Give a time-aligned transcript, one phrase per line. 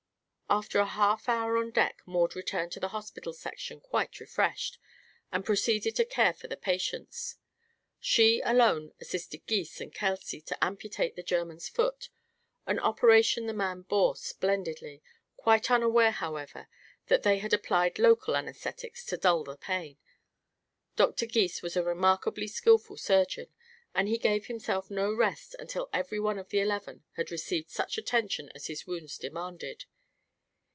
[0.53, 4.77] After a half hour on deck Maud returned to the hospital section quite refreshed,
[5.31, 7.37] and proceeded to care for the patients.
[8.01, 12.09] She alone assisted Gys and Kelsey to amputate the German's foot,
[12.67, 15.01] an operation the man bore splendidly,
[15.37, 16.67] quite unaware, however,
[17.07, 19.95] that they had applied local anaesthetics to dull the pain.
[20.97, 21.27] Dr.
[21.27, 23.53] Gys was a remarkably skillful surgeon
[23.95, 27.97] and he gave himself no rest until every one of the eleven had received such
[27.97, 29.85] attention as his wounds demanded.